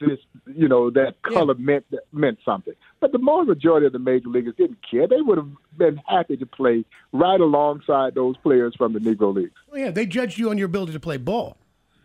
this, 0.00 0.19
you 0.57 0.69
know, 0.69 0.91
that 0.91 1.23
color 1.23 1.55
meant 1.55 1.85
that 1.91 2.02
meant 2.12 2.38
something. 2.45 2.75
But 3.00 3.12
the 3.12 3.19
more 3.19 3.45
majority 3.45 3.87
of 3.87 3.93
the 3.93 3.99
major 3.99 4.29
leaguers 4.29 4.55
didn't 4.57 4.79
care. 4.88 5.07
They 5.07 5.21
would 5.21 5.38
have 5.38 5.50
been 5.76 6.00
happy 6.07 6.37
to 6.37 6.47
play 6.47 6.85
right 7.12 7.41
alongside 7.41 8.14
those 8.14 8.37
players 8.38 8.75
from 8.76 8.93
the 8.93 8.99
Negro 8.99 9.35
Leagues. 9.35 9.52
Well, 9.71 9.81
yeah, 9.81 9.91
they 9.91 10.07
judged 10.07 10.38
you 10.38 10.50
on 10.50 10.59
your 10.59 10.67
ability 10.67 10.93
to 10.93 11.00
play 11.00 11.19
ball. 11.19 11.57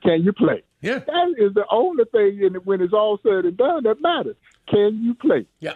Can 0.03 0.23
you 0.23 0.31
play? 0.33 0.63
Yeah. 0.81 0.99
That 0.99 1.33
is 1.37 1.53
the 1.55 1.65
only 1.71 2.05
thing 2.05 2.39
in, 2.43 2.53
when 2.65 2.81
it's 2.81 2.93
all 2.93 3.19
said 3.23 3.45
and 3.45 3.57
done 3.57 3.83
that 3.83 3.99
matters. 4.01 4.35
Can 4.69 5.01
you 5.03 5.15
play? 5.15 5.45
Yeah. 5.59 5.73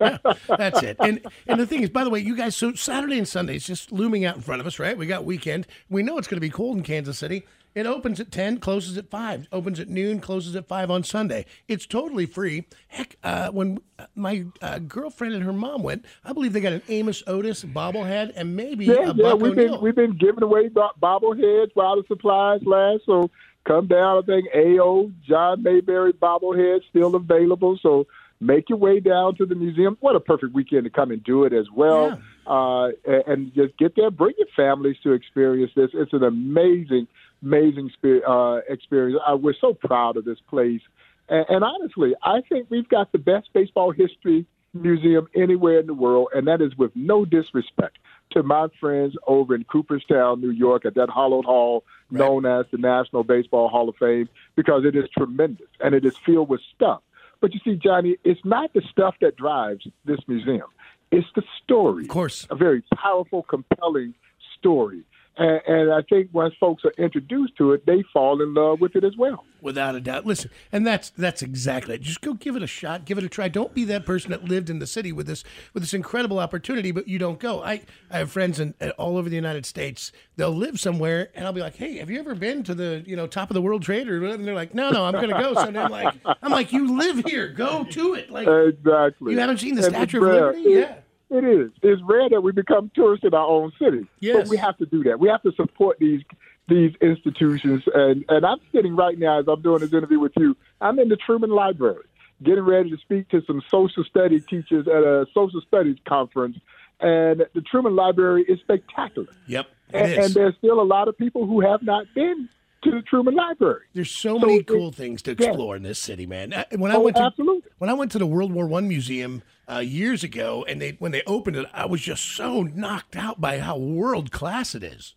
Yeah, 0.00 0.18
that's 0.46 0.80
it. 0.84 0.96
And 1.00 1.20
and 1.48 1.58
the 1.58 1.66
thing 1.66 1.82
is, 1.82 1.90
by 1.90 2.04
the 2.04 2.10
way, 2.10 2.20
you 2.20 2.36
guys, 2.36 2.54
so 2.54 2.72
Saturday 2.74 3.18
and 3.18 3.26
Sunday 3.26 3.56
is 3.56 3.66
just 3.66 3.90
looming 3.90 4.24
out 4.24 4.36
in 4.36 4.42
front 4.42 4.60
of 4.60 4.66
us, 4.68 4.78
right? 4.78 4.96
We 4.96 5.06
got 5.06 5.24
weekend. 5.24 5.66
We 5.90 6.04
know 6.04 6.18
it's 6.18 6.28
going 6.28 6.36
to 6.36 6.40
be 6.40 6.50
cold 6.50 6.76
in 6.76 6.84
Kansas 6.84 7.18
City. 7.18 7.44
It 7.74 7.86
opens 7.86 8.18
at 8.18 8.32
10, 8.32 8.58
closes 8.58 8.96
at 8.96 9.08
5. 9.08 9.48
Opens 9.52 9.78
at 9.78 9.88
noon, 9.88 10.20
closes 10.20 10.56
at 10.56 10.66
5 10.66 10.90
on 10.90 11.04
Sunday. 11.04 11.44
It's 11.68 11.86
totally 11.86 12.26
free. 12.26 12.66
Heck, 12.88 13.16
uh, 13.22 13.50
when 13.50 13.78
my 14.14 14.46
uh, 14.60 14.78
girlfriend 14.80 15.34
and 15.34 15.44
her 15.44 15.52
mom 15.52 15.82
went, 15.82 16.04
I 16.24 16.32
believe 16.32 16.52
they 16.52 16.60
got 16.60 16.72
an 16.72 16.82
Amos 16.88 17.22
Otis 17.26 17.64
bobblehead 17.64 18.32
and 18.34 18.56
maybe 18.56 18.86
Yeah, 18.86 18.94
a 18.94 19.06
yeah, 19.14 19.22
Buck 19.22 19.40
we've 19.40 19.54
been 19.54 19.80
we've 19.80 19.94
been 19.94 20.16
giving 20.16 20.42
away 20.42 20.68
bobbleheads 20.68 21.70
while 21.74 21.96
the 21.96 22.04
supplies 22.08 22.60
last. 22.64 23.02
So 23.06 23.30
come 23.66 23.86
down. 23.86 24.22
I 24.22 24.26
think 24.26 24.48
AO 24.54 25.10
John 25.28 25.62
Mayberry 25.62 26.12
bobblehead 26.12 26.80
still 26.88 27.14
available. 27.14 27.78
So 27.82 28.06
make 28.40 28.68
your 28.68 28.78
way 28.78 29.00
down 29.00 29.36
to 29.36 29.46
the 29.46 29.54
museum. 29.54 29.96
What 30.00 30.16
a 30.16 30.20
perfect 30.20 30.54
weekend 30.54 30.84
to 30.84 30.90
come 30.90 31.10
and 31.10 31.22
do 31.22 31.44
it 31.44 31.52
as 31.52 31.66
well. 31.74 32.20
Uh, 32.46 32.92
and, 33.06 33.24
and 33.26 33.54
just 33.54 33.76
get 33.76 33.94
there. 33.94 34.10
Bring 34.10 34.34
your 34.38 34.48
families 34.56 34.96
to 35.02 35.12
experience 35.12 35.72
this. 35.76 35.90
It's 35.92 36.12
an 36.12 36.22
amazing, 36.24 37.06
amazing 37.42 37.90
uh, 38.26 38.60
experience. 38.68 39.20
Uh, 39.26 39.36
we're 39.36 39.54
so 39.60 39.74
proud 39.74 40.16
of 40.16 40.24
this 40.24 40.38
place. 40.48 40.80
And, 41.28 41.46
and 41.48 41.64
honestly, 41.64 42.14
I 42.22 42.40
think 42.48 42.66
we've 42.70 42.88
got 42.88 43.12
the 43.12 43.18
best 43.18 43.48
baseball 43.52 43.90
history 43.90 44.46
museum 44.74 45.26
anywhere 45.34 45.80
in 45.80 45.86
the 45.86 45.94
world, 45.94 46.28
and 46.34 46.46
that 46.46 46.60
is 46.60 46.76
with 46.76 46.94
no 46.94 47.24
disrespect 47.24 47.98
to 48.30 48.42
my 48.42 48.68
friends 48.80 49.16
over 49.26 49.54
in 49.54 49.64
Cooperstown, 49.64 50.40
New 50.40 50.50
York, 50.50 50.84
at 50.84 50.94
that 50.94 51.08
hollowed 51.08 51.46
hall 51.46 51.84
known 52.10 52.46
as 52.46 52.66
the 52.70 52.78
National 52.78 53.24
Baseball 53.24 53.68
Hall 53.68 53.88
of 53.88 53.96
Fame, 53.96 54.28
because 54.56 54.84
it 54.84 54.94
is 54.94 55.04
tremendous 55.16 55.68
and 55.80 55.94
it 55.94 56.04
is 56.04 56.16
filled 56.24 56.48
with 56.48 56.60
stuff. 56.74 57.02
But 57.40 57.54
you 57.54 57.60
see, 57.64 57.76
Johnny, 57.76 58.16
it's 58.24 58.40
not 58.44 58.72
the 58.72 58.82
stuff 58.90 59.14
that 59.20 59.36
drives 59.36 59.86
this 60.04 60.18
museum. 60.26 60.66
It's 61.10 61.28
the 61.34 61.42
story. 61.62 62.04
Of 62.04 62.08
course. 62.08 62.46
A 62.50 62.56
very 62.56 62.82
powerful, 62.94 63.42
compelling 63.42 64.14
story. 64.58 65.02
And, 65.38 65.60
and 65.68 65.92
I 65.92 66.02
think 66.02 66.30
once 66.32 66.52
folks 66.58 66.84
are 66.84 66.92
introduced 66.98 67.56
to 67.58 67.72
it, 67.72 67.86
they 67.86 68.02
fall 68.12 68.42
in 68.42 68.54
love 68.54 68.80
with 68.80 68.96
it 68.96 69.04
as 69.04 69.16
well. 69.16 69.44
Without 69.60 69.94
a 69.94 70.00
doubt. 70.00 70.26
Listen, 70.26 70.50
and 70.72 70.86
that's 70.86 71.10
that's 71.10 71.42
exactly 71.42 71.94
it. 71.94 72.00
Just 72.00 72.20
go 72.20 72.34
give 72.34 72.56
it 72.56 72.62
a 72.62 72.66
shot, 72.66 73.04
give 73.04 73.18
it 73.18 73.24
a 73.24 73.28
try. 73.28 73.48
Don't 73.48 73.72
be 73.72 73.84
that 73.84 74.04
person 74.04 74.30
that 74.32 74.44
lived 74.44 74.68
in 74.68 74.78
the 74.78 74.86
city 74.86 75.12
with 75.12 75.26
this 75.26 75.44
with 75.74 75.82
this 75.82 75.94
incredible 75.94 76.38
opportunity, 76.38 76.90
but 76.90 77.08
you 77.08 77.18
don't 77.18 77.38
go. 77.38 77.62
I, 77.62 77.82
I 78.10 78.18
have 78.18 78.30
friends 78.30 78.60
in 78.60 78.74
uh, 78.80 78.90
all 78.98 79.16
over 79.16 79.28
the 79.28 79.36
United 79.36 79.66
States. 79.66 80.12
They'll 80.36 80.50
live 80.50 80.78
somewhere, 80.78 81.30
and 81.34 81.44
I'll 81.44 81.52
be 81.52 81.60
like, 81.60 81.76
"Hey, 81.76 81.98
have 81.98 82.10
you 82.10 82.18
ever 82.20 82.34
been 82.34 82.62
to 82.64 82.74
the 82.74 83.02
you 83.06 83.16
know 83.16 83.26
top 83.26 83.50
of 83.50 83.54
the 83.54 83.62
World 83.62 83.82
Trade?" 83.82 84.08
Or 84.08 84.20
whatever? 84.20 84.38
And 84.38 84.46
they're 84.46 84.54
like, 84.54 84.74
"No, 84.74 84.90
no, 84.90 85.04
I'm 85.04 85.14
going 85.14 85.30
to 85.30 85.40
go." 85.40 85.54
So 85.54 85.60
I'm 85.60 85.90
like, 85.90 86.14
"I'm 86.42 86.52
like, 86.52 86.72
you 86.72 86.96
live 86.96 87.24
here, 87.26 87.48
go 87.48 87.84
to 87.84 88.14
it." 88.14 88.30
Like 88.30 88.48
Exactly. 88.48 89.32
you 89.32 89.40
haven't 89.40 89.58
seen 89.58 89.74
the 89.74 89.82
Statue 89.82 90.18
of. 90.18 90.32
Liberty, 90.32 90.62
yeah. 90.66 90.94
It 91.30 91.44
is. 91.44 91.70
It's 91.82 92.00
rare 92.02 92.28
that 92.30 92.40
we 92.40 92.52
become 92.52 92.90
tourists 92.94 93.24
in 93.26 93.34
our 93.34 93.46
own 93.46 93.72
city. 93.78 94.06
Yes. 94.20 94.36
But 94.36 94.48
we 94.48 94.56
have 94.56 94.76
to 94.78 94.86
do 94.86 95.02
that. 95.04 95.20
We 95.20 95.28
have 95.28 95.42
to 95.42 95.52
support 95.52 95.98
these 95.98 96.22
these 96.68 96.92
institutions. 97.00 97.82
And, 97.94 98.24
and 98.28 98.44
I'm 98.44 98.58
sitting 98.72 98.94
right 98.94 99.18
now 99.18 99.40
as 99.40 99.46
I'm 99.48 99.62
doing 99.62 99.80
this 99.80 99.92
interview 99.92 100.20
with 100.20 100.32
you. 100.36 100.56
I'm 100.82 100.98
in 100.98 101.08
the 101.08 101.16
Truman 101.16 101.48
Library, 101.50 102.04
getting 102.42 102.64
ready 102.64 102.90
to 102.90 102.96
speak 102.98 103.28
to 103.30 103.42
some 103.46 103.62
social 103.70 104.04
study 104.04 104.40
teachers 104.40 104.86
at 104.86 105.02
a 105.02 105.26
social 105.32 105.62
studies 105.66 105.96
conference. 106.06 106.58
and 107.00 107.46
the 107.54 107.60
Truman 107.62 107.96
Library 107.96 108.42
is 108.48 108.58
spectacular. 108.60 109.28
Yep. 109.46 109.66
it 109.90 109.94
And, 109.94 110.12
is. 110.12 110.26
and 110.26 110.34
there's 110.34 110.54
still 110.58 110.80
a 110.80 110.84
lot 110.84 111.08
of 111.08 111.16
people 111.16 111.46
who 111.46 111.60
have 111.60 111.82
not 111.82 112.04
been 112.14 112.48
to 112.84 112.90
the 112.90 113.00
Truman 113.02 113.34
Library. 113.34 113.80
There's 113.94 114.10
so 114.10 114.38
So 114.38 114.46
many 114.46 114.62
cool 114.62 114.92
things 114.92 115.22
to 115.22 115.34
yeah. 115.38 115.48
explore 115.48 115.74
in 115.76 115.82
this 115.84 115.98
city, 115.98 116.26
man. 116.26 116.52
When 116.76 116.90
I 116.92 116.96
Oh, 116.96 117.00
went 117.00 117.16
to 117.16 117.22
absolutely. 117.22 117.70
when 117.78 117.88
I 117.90 117.94
went 117.94 118.12
to 118.12 118.18
the 118.18 118.26
World 118.26 118.52
War 118.52 118.66
One 118.66 118.88
museum 118.88 119.42
uh, 119.70 119.78
years 119.78 120.24
ago, 120.24 120.64
and 120.68 120.80
they 120.80 120.96
when 120.98 121.12
they 121.12 121.22
opened 121.26 121.56
it, 121.56 121.66
I 121.72 121.86
was 121.86 122.00
just 122.00 122.24
so 122.24 122.62
knocked 122.62 123.16
out 123.16 123.40
by 123.40 123.58
how 123.58 123.76
world 123.76 124.30
class 124.30 124.74
it 124.74 124.82
is. 124.82 125.14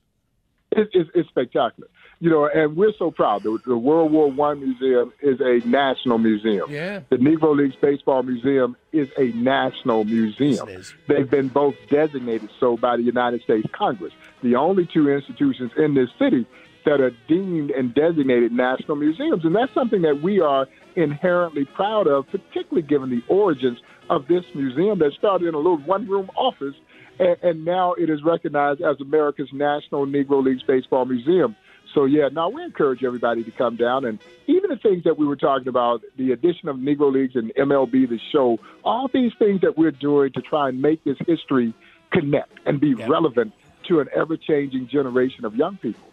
It, 0.71 0.89
it's, 0.93 1.09
it's 1.13 1.29
spectacular. 1.29 1.89
You 2.19 2.29
know, 2.29 2.45
and 2.45 2.77
we're 2.77 2.93
so 2.99 3.09
proud. 3.09 3.41
The, 3.41 3.57
the 3.65 3.75
World 3.75 4.11
War 4.11 4.31
One 4.31 4.59
Museum 4.59 5.11
is 5.21 5.41
a 5.41 5.67
national 5.67 6.19
museum. 6.19 6.69
Yeah. 6.69 7.01
The 7.09 7.17
Negro 7.17 7.57
Leagues 7.57 7.75
Baseball 7.81 8.21
Museum 8.21 8.77
is 8.93 9.09
a 9.17 9.31
national 9.31 10.03
museum. 10.03 10.51
Yes, 10.51 10.61
it 10.61 10.69
is. 10.69 10.93
They've 11.07 11.29
been 11.29 11.47
both 11.47 11.73
designated 11.89 12.49
so 12.59 12.77
by 12.77 12.97
the 12.97 13.03
United 13.03 13.41
States 13.41 13.67
Congress. 13.73 14.13
The 14.43 14.55
only 14.55 14.87
two 14.91 15.09
institutions 15.09 15.71
in 15.77 15.93
this 15.93 16.09
city 16.17 16.47
that 16.85 16.99
are 16.99 17.11
deemed 17.27 17.71
and 17.71 17.93
designated 17.93 18.51
national 18.51 18.97
museums. 18.97 19.45
And 19.45 19.55
that's 19.55 19.73
something 19.73 20.01
that 20.01 20.21
we 20.21 20.39
are 20.39 20.67
inherently 20.95 21.65
proud 21.65 22.07
of, 22.07 22.25
particularly 22.31 22.81
given 22.81 23.09
the 23.09 23.21
origins 23.27 23.77
of 24.09 24.27
this 24.27 24.43
museum 24.55 24.99
that 24.99 25.13
started 25.17 25.47
in 25.47 25.53
a 25.53 25.57
little 25.57 25.77
one 25.77 26.07
room 26.07 26.29
office 26.35 26.75
and, 27.19 27.37
and 27.43 27.65
now 27.65 27.93
it 27.93 28.09
is 28.09 28.23
recognized 28.23 28.81
as 28.81 28.99
America's 28.99 29.49
National 29.53 30.05
Negro 30.05 30.43
Leagues 30.43 30.63
Baseball 30.63 31.05
Museum. 31.05 31.55
So 31.93 32.05
yeah, 32.05 32.29
now 32.31 32.49
we 32.49 32.63
encourage 32.63 33.03
everybody 33.03 33.43
to 33.43 33.51
come 33.51 33.75
down 33.75 34.05
and 34.05 34.19
even 34.47 34.69
the 34.69 34.77
things 34.77 35.03
that 35.03 35.17
we 35.17 35.27
were 35.27 35.35
talking 35.35 35.67
about, 35.67 36.01
the 36.17 36.31
addition 36.31 36.69
of 36.69 36.77
Negro 36.77 37.11
Leagues 37.11 37.35
and 37.35 37.53
MLB, 37.55 38.09
the 38.09 38.19
show, 38.31 38.57
all 38.83 39.09
these 39.13 39.33
things 39.37 39.61
that 39.61 39.77
we're 39.77 39.91
doing 39.91 40.31
to 40.33 40.41
try 40.41 40.69
and 40.69 40.81
make 40.81 41.03
this 41.03 41.17
history 41.27 41.73
connect 42.11 42.59
and 42.65 42.79
be 42.79 42.93
relevant 42.93 43.53
to 43.87 43.99
an 43.99 44.07
ever-changing 44.15 44.87
generation 44.87 45.45
of 45.45 45.55
young 45.55 45.77
people. 45.77 46.03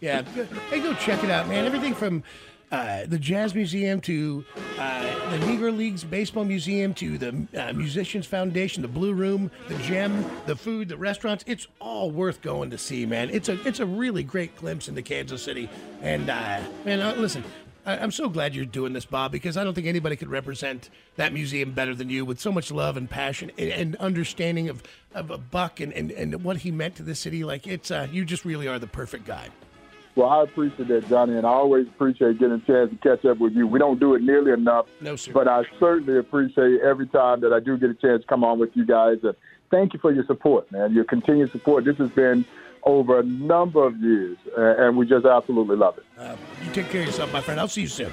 Yeah, 0.00 0.22
hey, 0.70 0.80
go 0.80 0.94
check 0.94 1.24
it 1.24 1.30
out, 1.30 1.48
man. 1.48 1.64
Everything 1.64 1.94
from 1.94 2.22
uh, 2.70 3.06
the 3.06 3.18
Jazz 3.18 3.54
Museum 3.54 4.00
to 4.02 4.44
uh, 4.78 5.30
the 5.30 5.38
Negro 5.38 5.76
Leagues 5.76 6.04
Baseball 6.04 6.44
Museum 6.44 6.94
to 6.94 7.18
the 7.18 7.46
uh, 7.56 7.72
Musicians 7.72 8.26
Foundation, 8.26 8.82
the 8.82 8.88
Blue 8.88 9.14
Room, 9.14 9.50
the 9.68 9.74
Gem, 9.78 10.24
the 10.46 10.54
food, 10.54 10.88
the 10.88 10.96
restaurants. 10.96 11.44
It's 11.46 11.66
all 11.80 12.10
worth 12.10 12.42
going 12.42 12.70
to 12.70 12.78
see, 12.78 13.06
man. 13.06 13.30
It's 13.30 13.48
a 13.48 13.58
it's 13.66 13.80
a 13.80 13.86
really 13.86 14.22
great 14.22 14.54
glimpse 14.56 14.88
into 14.88 15.02
Kansas 15.02 15.42
City. 15.42 15.68
And 16.02 16.28
uh, 16.30 16.60
man, 16.84 17.00
uh, 17.00 17.14
listen. 17.16 17.42
I- 17.88 17.96
I'm 17.98 18.10
so 18.10 18.28
glad 18.28 18.54
you're 18.54 18.66
doing 18.66 18.92
this, 18.92 19.06
Bob, 19.06 19.32
because 19.32 19.56
I 19.56 19.64
don't 19.64 19.72
think 19.72 19.86
anybody 19.86 20.14
could 20.14 20.28
represent 20.28 20.90
that 21.16 21.32
museum 21.32 21.72
better 21.72 21.94
than 21.94 22.10
you 22.10 22.22
with 22.26 22.38
so 22.38 22.52
much 22.52 22.70
love 22.70 22.98
and 22.98 23.08
passion 23.08 23.50
and, 23.56 23.70
and 23.70 23.96
understanding 23.96 24.68
of, 24.68 24.82
of 25.14 25.30
a 25.30 25.38
Buck 25.38 25.80
and, 25.80 25.92
and, 25.94 26.10
and 26.10 26.44
what 26.44 26.58
he 26.58 26.70
meant 26.70 26.96
to 26.96 27.02
the 27.02 27.14
city. 27.14 27.44
Like, 27.44 27.66
it's 27.66 27.90
uh, 27.90 28.06
you 28.12 28.26
just 28.26 28.44
really 28.44 28.68
are 28.68 28.78
the 28.78 28.86
perfect 28.86 29.24
guy. 29.24 29.48
Well, 30.18 30.28
I 30.30 30.42
appreciate 30.42 30.88
that, 30.88 31.08
Johnny, 31.08 31.36
and 31.36 31.46
I 31.46 31.50
always 31.50 31.86
appreciate 31.86 32.40
getting 32.40 32.54
a 32.56 32.66
chance 32.66 32.90
to 32.90 32.96
catch 33.04 33.24
up 33.24 33.38
with 33.38 33.52
you. 33.52 33.68
We 33.68 33.78
don't 33.78 34.00
do 34.00 34.16
it 34.16 34.22
nearly 34.22 34.50
enough, 34.50 34.86
No, 35.00 35.14
sir. 35.14 35.30
but 35.32 35.46
I 35.46 35.62
certainly 35.78 36.18
appreciate 36.18 36.80
every 36.80 37.06
time 37.06 37.40
that 37.42 37.52
I 37.52 37.60
do 37.60 37.78
get 37.78 37.90
a 37.90 37.94
chance 37.94 38.22
to 38.22 38.26
come 38.26 38.42
on 38.42 38.58
with 38.58 38.70
you 38.74 38.84
guys. 38.84 39.18
And 39.22 39.34
thank 39.70 39.92
you 39.94 40.00
for 40.00 40.10
your 40.12 40.24
support, 40.26 40.72
man. 40.72 40.92
Your 40.92 41.04
continued 41.04 41.52
support. 41.52 41.84
This 41.84 41.98
has 41.98 42.10
been 42.10 42.44
over 42.82 43.20
a 43.20 43.22
number 43.22 43.86
of 43.86 43.96
years, 43.98 44.36
uh, 44.56 44.74
and 44.78 44.96
we 44.96 45.06
just 45.06 45.24
absolutely 45.24 45.76
love 45.76 45.98
it. 45.98 46.04
Uh, 46.18 46.34
you 46.64 46.72
take 46.72 46.88
care 46.90 47.02
of 47.02 47.06
yourself, 47.06 47.32
my 47.32 47.40
friend. 47.40 47.60
I'll 47.60 47.68
see 47.68 47.82
you 47.82 47.86
soon. 47.86 48.10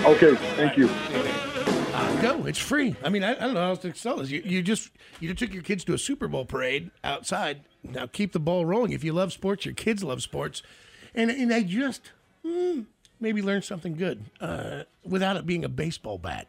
Okay, 0.00 0.34
thank 0.56 0.76
you. 0.76 0.90
Uh, 0.90 2.20
go. 2.20 2.44
It's 2.44 2.58
free. 2.58 2.96
I 3.02 3.08
mean, 3.08 3.24
I, 3.24 3.30
I 3.30 3.34
don't 3.40 3.54
know 3.54 3.60
how 3.60 3.68
else 3.70 3.78
to 3.80 3.94
sell 3.94 4.18
this. 4.18 4.30
You, 4.30 4.42
you 4.44 4.60
just 4.62 4.90
you 5.20 5.28
just 5.28 5.38
took 5.38 5.54
your 5.54 5.62
kids 5.62 5.84
to 5.84 5.94
a 5.94 5.98
Super 5.98 6.28
Bowl 6.28 6.44
parade 6.44 6.90
outside. 7.02 7.62
Now 7.82 8.04
keep 8.04 8.32
the 8.32 8.38
ball 8.40 8.66
rolling. 8.66 8.92
If 8.92 9.02
you 9.04 9.14
love 9.14 9.32
sports, 9.32 9.64
your 9.64 9.74
kids 9.74 10.04
love 10.04 10.22
sports, 10.22 10.62
and 11.14 11.30
and 11.30 11.50
they 11.50 11.64
just 11.64 12.10
hmm, 12.44 12.82
maybe 13.20 13.42
learn 13.42 13.62
something 13.62 13.94
good 13.94 14.24
uh, 14.40 14.84
without 15.04 15.36
it 15.36 15.46
being 15.46 15.64
a 15.64 15.68
baseball 15.68 16.18
bat. 16.18 16.46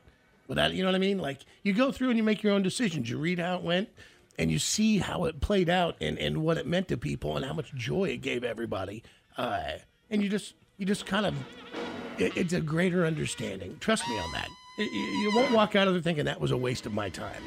Without 0.48 0.74
you 0.74 0.84
know 0.84 0.90
what 0.90 0.96
I 0.96 1.00
mean? 1.00 1.18
Like 1.18 1.40
you 1.64 1.74
go 1.74 1.92
through 1.92 2.10
and 2.10 2.18
you 2.18 2.24
make 2.24 2.44
your 2.44 2.54
own 2.54 2.64
decisions. 2.64 3.10
You 3.10 3.18
read 3.18 3.40
how 3.40 3.56
it 3.56 3.64
went, 3.64 3.90
and 4.38 4.52
you 4.52 4.60
see 4.60 4.98
how 4.98 5.26
it 5.26 5.42
played 5.42 5.70
out, 5.70 5.96
and 6.02 6.18
and 6.18 6.44
what 6.44 6.58
it 6.58 6.68
meant 6.68 6.88
to 6.90 6.98
people, 6.98 7.36
and 7.36 7.46
how 7.46 7.54
much 7.54 7.74
joy 7.74 8.10
it 8.10 8.22
gave 8.22 8.44
everybody. 8.44 9.04
Uh, 9.38 9.74
and 10.10 10.22
you 10.22 10.30
just 10.30 10.56
you 10.78 10.86
just 10.86 11.06
kind 11.06 11.26
of 11.26 11.36
it, 12.18 12.36
it's 12.36 12.54
a 12.54 12.62
greater 12.62 13.06
understanding. 13.06 13.78
Trust 13.80 14.08
me 14.08 14.18
on 14.20 14.32
that. 14.34 14.50
You 14.78 15.32
won't 15.36 15.52
walk 15.52 15.76
out 15.76 15.88
of 15.88 15.94
there 15.94 16.02
thinking 16.02 16.26
that 16.26 16.42
was 16.42 16.52
a 16.52 16.58
waste 16.58 16.86
of 16.86 16.94
my 16.94 17.10
time. 17.10 17.44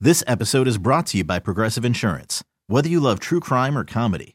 This 0.00 0.22
episode 0.26 0.68
is 0.68 0.78
brought 0.78 1.06
to 1.08 1.18
you 1.18 1.24
by 1.24 1.40
Progressive 1.40 1.84
Insurance. 1.84 2.42
Whether 2.68 2.88
you 2.88 3.00
love 3.00 3.20
true 3.20 3.40
crime 3.40 3.76
or 3.76 3.84
comedy, 3.84 4.34